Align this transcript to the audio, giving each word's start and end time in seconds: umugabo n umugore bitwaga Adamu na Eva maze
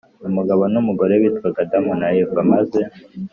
umugabo 0.27 0.63
n 0.73 0.75
umugore 0.81 1.13
bitwaga 1.21 1.59
Adamu 1.65 1.91
na 2.01 2.07
Eva 2.21 2.41
maze 2.51 2.79